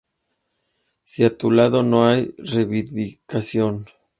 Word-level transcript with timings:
Si 1.11 1.21
a 1.23 1.29
tu 1.37 1.51
lado 1.51 1.83
no 1.83 2.07
hay 2.09 2.33
reivindicación". 2.39 3.85